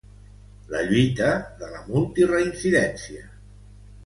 La 0.71 0.79
lluita 0.91 1.27
de 1.61 1.69
la 1.75 1.83
multireincidència 1.93 3.29